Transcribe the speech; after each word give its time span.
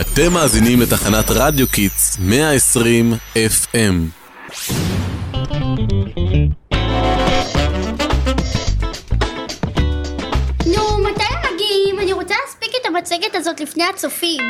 אתם 0.00 0.32
מאזינים 0.32 0.80
לתחנת 0.80 1.24
רדיו 1.30 1.68
Kids 1.68 2.18
120 2.20 3.12
FM. 3.34 3.76
נו, 10.66 10.98
מתי 10.98 11.24
הם 11.24 11.54
מגיעים? 11.54 11.98
אני 11.98 12.12
רוצה 12.12 12.34
להספיק 12.44 12.70
את 12.80 12.86
המצגת 12.86 13.34
הזאת 13.34 13.60
לפני 13.60 13.84
הצופים. 13.84 14.40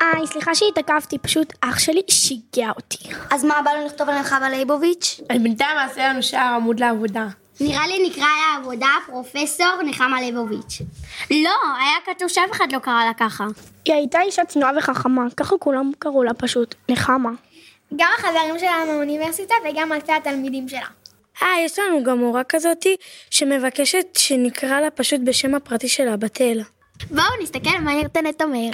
היי, 0.00 0.26
סליחה 0.26 0.54
שהתעכבתי, 0.54 1.18
פשוט 1.18 1.52
אח 1.60 1.78
שלי 1.78 2.02
שיגע 2.08 2.70
אותי. 2.76 3.08
אז 3.30 3.44
מה, 3.44 3.54
בא 3.64 3.70
לנו 3.70 3.86
לכתוב 3.86 4.08
על 4.08 4.18
נחמה 4.18 4.50
ליבוביץ'? 4.50 5.20
אז 5.30 5.42
בינתיים 5.42 5.76
נעשה 5.76 6.08
לנו 6.08 6.22
שער 6.22 6.54
עמוד 6.54 6.80
לעבודה. 6.80 7.26
נראה 7.60 7.86
לי 7.86 8.08
נקרא 8.08 8.26
לעבודה 8.54 8.88
פרופסור 9.06 9.82
נחמה 9.84 10.20
ליבוביץ'. 10.20 10.82
לא, 11.30 11.76
היה 11.78 12.14
כתוב 12.14 12.28
שאף 12.28 12.50
אחד 12.50 12.72
לא 12.72 12.78
קרא 12.78 13.04
לה 13.04 13.14
ככה. 13.14 13.44
היא 13.84 13.94
הייתה 13.94 14.20
אישה 14.20 14.44
צנועה 14.44 14.72
וחכמה, 14.78 15.22
ככה 15.36 15.58
כולם 15.58 15.90
קראו 15.98 16.22
לה 16.22 16.34
פשוט, 16.34 16.74
נחמה. 16.88 17.30
גם 17.96 18.08
החברים 18.18 18.58
שלה 18.58 18.84
מהאוניברסיטה 18.86 19.54
וגם 19.64 19.92
אלפי 19.92 20.12
התלמידים 20.12 20.68
שלה. 20.68 20.86
אה, 21.42 21.60
יש 21.64 21.78
לנו 21.78 22.04
גם 22.04 22.18
מורה 22.18 22.44
כזאתי 22.44 22.96
שמבקשת 23.30 24.06
שנקרא 24.18 24.80
לה 24.80 24.90
פשוט 24.90 25.20
בשם 25.24 25.54
הפרטי 25.54 25.88
שלה, 25.88 26.16
בתל. 26.16 26.60
בואו 27.10 27.42
נסתכל 27.42 27.78
מה 27.80 27.94
נרתנת 27.94 28.42
אומר. 28.42 28.70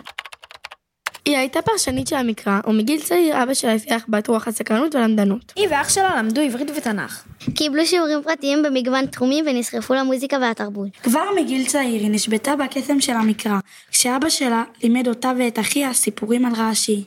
היא 1.25 1.37
הייתה 1.37 1.62
פרשנית 1.62 2.07
של 2.07 2.17
המקרא, 2.17 2.61
ומגיל 2.67 3.01
צעיר 3.01 3.43
אבא 3.43 3.55
שלה 3.55 3.75
הפיח 3.75 4.05
בת 4.09 4.29
רוח 4.29 4.49
הסקרנות 4.49 4.95
ולמדנות. 4.95 5.53
היא 5.57 5.69
ואח 5.71 5.89
שלה 5.89 6.17
למדו 6.19 6.41
עברית 6.41 6.71
ותנ"ך. 6.77 7.25
קיבלו 7.55 7.87
שיעורים 7.87 8.23
פרטיים 8.23 8.63
במגוון 8.63 9.07
תחומים 9.07 9.45
ונסחפו 9.47 9.95
למוזיקה 9.95 10.37
והתרבות. 10.41 10.89
כבר 11.03 11.25
מגיל 11.37 11.66
צעיר 11.66 12.01
היא 12.01 12.11
נשבתה 12.11 12.57
בקסם 12.57 13.01
של 13.01 13.13
המקרא, 13.13 13.59
כשאבא 13.91 14.29
שלה 14.29 14.65
לימד 14.83 15.09
אותה 15.09 15.33
ואת 15.39 15.59
אחיה 15.59 15.93
סיפורים 15.93 16.47
על 16.47 16.53
רש"י. 16.57 17.05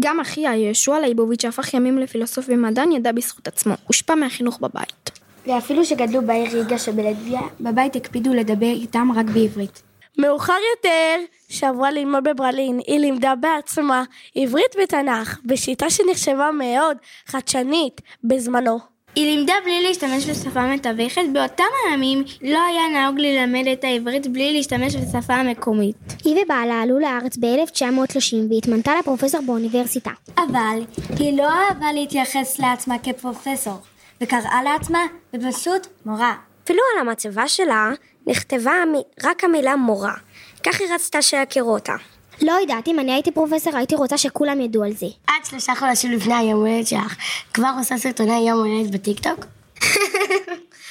גם 0.00 0.20
אחיה, 0.20 0.56
יהושע 0.56 0.98
ליבוביץ' 1.00 1.42
שהפך 1.42 1.74
ימים 1.74 1.98
לפילוסוף 1.98 2.44
ומדען, 2.48 2.92
ידע 2.92 3.12
בזכות 3.12 3.48
עצמו, 3.48 3.74
הושפע 3.86 4.14
מהחינוך 4.14 4.58
בבית. 4.60 5.10
ואפילו 5.46 5.84
שגדלו 5.84 6.22
בעיר 6.22 6.52
ריגה 6.52 6.78
שבלטביה, 6.78 7.40
בבית 7.60 7.96
הקפידו 7.96 8.34
לדבר 8.34 8.72
איתם 8.72 9.08
רק 9.16 9.26
בעברית. 9.26 9.89
מאוחר 10.18 10.56
יותר, 10.76 11.16
שעברה 11.48 11.90
ללמוד 11.90 12.24
בברלין, 12.24 12.80
היא 12.86 12.98
לימדה 12.98 13.34
בעצמה 13.34 14.04
עברית 14.34 14.76
ותנ"ך, 14.82 15.38
בשיטה 15.44 15.90
שנחשבה 15.90 16.50
מאוד 16.50 16.96
חדשנית 17.26 18.00
בזמנו. 18.24 18.78
היא 19.14 19.36
לימדה 19.36 19.54
בלי 19.64 19.82
להשתמש 19.82 20.26
בשפה 20.30 20.66
מתווכת, 20.66 21.22
באותם 21.32 21.64
הימים 21.88 22.24
לא 22.42 22.58
היה 22.64 22.88
נהוג 22.88 23.20
ללמד 23.20 23.66
את 23.72 23.84
העברית 23.84 24.26
בלי 24.26 24.52
להשתמש 24.52 24.96
בשפה 24.96 25.34
המקומית. 25.34 25.96
היא 26.24 26.42
ובעלה 26.42 26.82
עלו 26.82 26.98
לארץ 26.98 27.36
ב-1930 27.36 28.36
והתמנתה 28.50 28.92
לפרופסור 28.98 29.40
באוניברסיטה. 29.46 30.10
אבל 30.36 30.82
היא 31.18 31.38
לא 31.38 31.48
אהבה 31.48 31.92
להתייחס 31.92 32.58
לעצמה 32.58 32.98
כפרופסור, 32.98 33.74
וקראה 34.20 34.62
לעצמה 34.64 35.00
בפשוט 35.32 35.86
מורה. 36.06 36.34
אפילו 36.64 36.82
על 36.94 37.08
המצבה 37.08 37.48
שלה 37.48 37.90
נכתבה 38.26 38.72
רק 39.24 39.44
המילה 39.44 39.76
מורה. 39.76 40.14
כך 40.62 40.80
היא 40.80 40.88
רצתה 40.94 41.22
שיכירו 41.22 41.74
אותה. 41.74 41.94
לא 42.42 42.52
יודעת, 42.52 42.88
אם 42.88 43.00
אני 43.00 43.12
הייתי 43.12 43.30
פרופסור 43.30 43.76
הייתי 43.76 43.94
רוצה 43.94 44.18
שכולם 44.18 44.60
ידעו 44.60 44.84
על 44.84 44.92
זה. 44.92 45.06
עד 45.26 45.44
שלושה 45.44 45.74
חודשים 45.74 46.12
לפני 46.12 46.34
היום 46.34 46.60
הולדת 46.60 46.86
שלך, 46.86 47.16
כבר 47.54 47.70
עושה 47.78 47.98
סרטוני 47.98 48.48
יום 48.48 48.58
הולדת 48.58 48.90
בטיקטוק? 48.90 49.46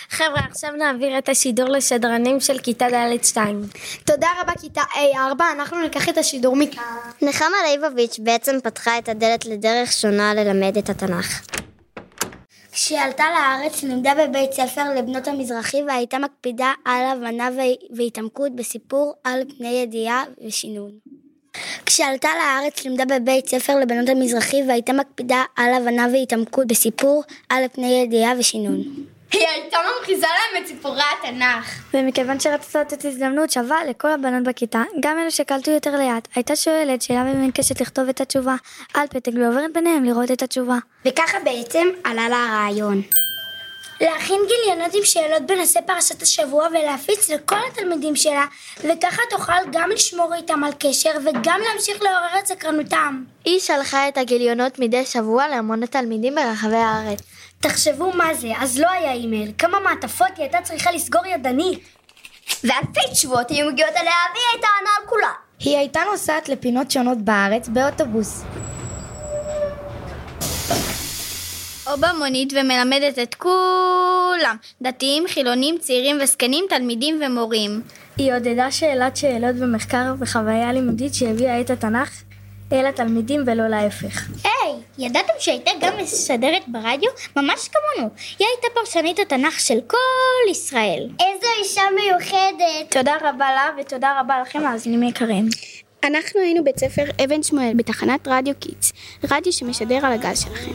חבר'ה, 0.10 0.42
עכשיו 0.50 0.72
נעביר 0.72 1.18
את 1.18 1.30
השידור 1.30 1.70
לשדרנים 1.70 2.40
של 2.40 2.60
כיתה 2.60 2.86
ד' 2.90 3.24
2. 3.24 3.62
תודה 4.06 4.28
רבה 4.42 4.52
כיתה 4.62 4.82
A4, 4.82 5.44
אנחנו 5.52 5.82
ניקח 5.82 6.10
את 6.10 6.18
השידור 6.18 6.56
מכאן. 6.56 6.84
נחמה 7.22 7.58
ליבוביץ' 7.68 8.20
בעצם 8.20 8.56
פתחה 8.64 8.98
את 8.98 9.10
הדלת 9.10 9.46
לדרך 9.46 9.92
שונה 9.92 10.34
ללמד 10.34 10.78
את 10.78 10.90
התנ"ך. 10.90 11.42
כשהיא 12.82 13.00
עלתה 13.00 13.24
לארץ 13.34 13.84
לימדה 13.84 14.12
בבית 14.16 14.54
ספר 14.54 14.94
לבנות 14.96 15.28
המזרחי 15.28 15.84
והייתה 15.88 16.20
מקפידה 16.20 16.74
על 16.86 17.06
הבנה 17.06 17.50
והתעמקות 17.90 18.56
בסיפור 18.56 19.14
על 19.24 19.42
פני 19.58 19.68
ידיעה 19.68 20.24
ושינון. 20.48 20.92
כשעלתה 21.86 22.30
לארץ 22.40 22.86
לימדה 22.86 23.04
בבית 23.06 23.48
ספר 23.50 23.80
לבנות 23.80 24.10
המזרחי 24.10 24.64
והייתה 24.68 24.94
מקפידה 24.94 25.44
על 25.56 25.74
הבנה 25.74 26.08
והתעמקות 26.14 26.68
בסיפור 26.68 27.24
על 27.50 27.64
פני 27.74 28.02
ידיעה 28.04 28.34
ושינון. 28.40 28.84
היא 29.32 29.48
הייתה 29.48 29.78
ממחיזה 30.00 30.28
להם 30.28 30.64
את 30.64 30.68
סיפורי 30.68 31.02
התנ"ך. 31.20 31.66
ומכיוון 31.94 32.40
שרצתה 32.40 32.82
לתת 32.82 33.06
הזדמנות 33.06 33.52
שווה 33.52 33.86
לכל 33.86 34.12
הבנות 34.12 34.44
בכיתה, 34.44 34.84
גם 35.00 35.20
אלו 35.20 35.32
שקלטו 35.32 35.72
יותר 35.72 35.92
לאט, 35.92 36.28
הייתה 36.36 36.56
שואלת 36.56 37.02
שאלה 37.02 37.22
ומבקשת 37.22 37.82
לכתוב 37.82 38.10
את 38.10 38.22
התשובה 38.22 38.56
על 38.94 39.08
פתק 39.08 39.32
ועוברת 39.36 39.74
ביניהם 39.74 40.04
לראות 40.04 40.32
את 40.32 40.44
התשובה. 40.44 40.78
וככה 41.06 41.38
בעצם 41.40 41.88
עלה 42.04 42.30
לה 42.30 42.46
הרעיון. 42.46 43.02
להכין 44.02 44.42
גיליונות 44.48 44.96
עם 44.96 45.04
שאלות 45.04 45.42
בנושא 45.46 45.80
פרשת 45.82 46.22
השבוע 46.22 46.68
ולהפיץ 46.68 47.30
לכל 47.30 47.56
התלמידים 47.72 48.16
שלה, 48.16 48.46
וככה 48.78 49.22
תוכל 49.30 49.54
גם 49.72 49.90
לשמור 49.90 50.36
איתם 50.36 50.64
על 50.64 50.72
קשר 50.80 51.12
וגם 51.26 51.60
להמשיך 51.70 52.02
לעורר 52.02 52.40
את 52.40 52.48
סקרנותם. 52.48 53.24
היא 53.46 53.60
שלחה 53.60 54.08
את 54.08 54.18
הגיליונות 54.18 54.80
מדי 54.80 55.06
שבוע 55.06 55.48
להמון 55.48 55.84
התלמידים 55.84 56.36
ברחבי 56.36 56.76
הארץ. 56.76 57.20
תחשבו 57.60 58.12
מה 58.14 58.34
זה, 58.34 58.48
אז 58.60 58.80
לא 58.80 58.90
היה 58.90 59.12
אימייל, 59.14 59.52
כמה 59.58 59.80
מעטפות 59.80 60.28
היא 60.36 60.44
הייתה 60.44 60.58
צריכה 60.64 60.92
לסגור 60.92 61.26
ידנית. 61.26 61.80
ואלפי 62.64 63.12
תשובות 63.12 63.50
היו 63.50 63.72
מגיעות 63.72 63.92
אליה 63.92 64.14
והיא 64.34 64.46
הייתה 64.54 64.68
עונה 64.80 64.90
על 65.00 65.08
כולה. 65.10 65.32
היא 65.60 65.78
הייתה 65.78 66.00
נוסעת 66.12 66.50
לפינות 66.50 66.92
שונות 66.92 67.18
בארץ 67.18 67.68
באוטובוס. 67.68 68.44
או 71.88 71.98
במונית 71.98 72.54
ומלמדת 72.54 73.20
את 73.20 73.36
כולם, 73.36 74.56
דתיים, 74.82 75.24
חילונים, 75.28 75.78
צעירים 75.78 76.18
וזקנים, 76.22 76.66
תלמידים 76.70 77.22
ומורים. 77.26 77.82
היא 78.18 78.34
עודדה 78.34 78.72
שאלת 78.72 79.18
שאלות 79.18 79.56
במחקר 79.56 80.14
וחוויה 80.20 80.74
לימודית 80.74 81.14
שהביאה 81.14 81.62
את 81.62 81.70
התנ"ך 81.70 82.10
אל 82.72 82.86
התלמידים 82.86 83.44
ולא 83.46 83.68
להפך. 83.68 84.28
היי, 84.44 84.59
ידעתם 85.00 85.34
שהייתה 85.40 85.72
גם 85.82 85.94
משדרת 86.04 86.64
ברדיו? 86.68 87.10
ממש 87.36 87.70
כמונו. 87.70 88.10
היא 88.40 88.48
הייתה 88.48 88.68
פרשנית 88.74 89.20
התנ"ך 89.20 89.60
של 89.60 89.80
כל 89.88 90.52
ישראל. 90.52 91.10
איזו 91.20 91.48
אישה 91.60 91.82
מיוחדת. 91.96 92.92
תודה 92.92 93.16
רבה 93.22 93.52
לה 93.52 93.70
ותודה 93.80 94.20
רבה 94.20 94.42
לכם 94.42 94.64
מאזינים 94.64 95.04
יקרים. 95.04 95.46
אנחנו 96.04 96.42
היינו 96.42 96.64
בית 96.64 96.80
ספר 96.80 97.04
אבן 97.24 97.44
שמואל 97.44 97.74
בתחנת 97.76 98.28
רדיו 98.28 98.54
Kids, 98.60 98.94
רדיו 99.32 99.54
שמשדר 99.54 100.06
על 100.06 100.14
הגל 100.14 100.36
שלכם. 100.36 100.72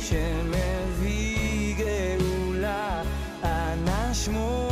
שמביא 0.00 1.74
גאולה, 1.76 3.02
אנא 3.44 4.14
שמור 4.14 4.65